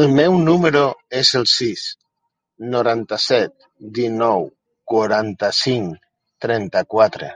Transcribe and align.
El 0.00 0.04
meu 0.18 0.36
número 0.48 0.82
es 1.22 1.30
el 1.40 1.48
sis, 1.54 1.82
noranta-set, 2.76 3.66
dinou, 3.98 4.46
quaranta-cinc, 4.94 6.10
trenta-quatre. 6.46 7.34